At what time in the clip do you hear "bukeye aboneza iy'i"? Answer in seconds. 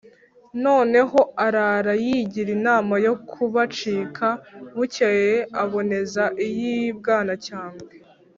4.75-6.75